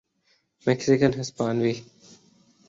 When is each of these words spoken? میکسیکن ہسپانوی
میکسیکن 0.65 1.11
ہسپانوی 1.19 1.73